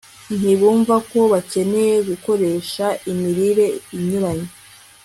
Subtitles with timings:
[0.37, 3.65] Ntibumva ko bakeneye gukoresha imirire
[3.97, 4.49] inyuranye